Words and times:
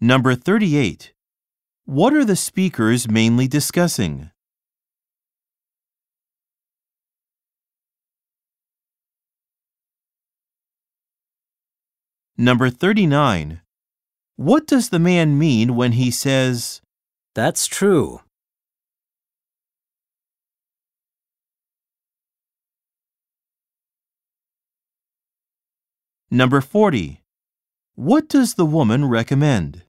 Number 0.00 0.34
38. 0.34 1.14
What 1.86 2.12
are 2.12 2.24
the 2.24 2.36
speakers 2.36 3.08
mainly 3.08 3.48
discussing? 3.48 4.30
Number 12.36 12.68
39. 12.68 13.62
What 14.36 14.66
does 14.66 14.90
the 14.90 14.98
man 14.98 15.38
mean 15.38 15.74
when 15.74 15.92
he 15.92 16.10
says, 16.10 16.82
That's 17.34 17.66
true. 17.66 18.20
Number 26.30 26.60
40. 26.60 27.22
What 27.94 28.28
does 28.28 28.56
the 28.56 28.66
woman 28.66 29.06
recommend? 29.06 29.85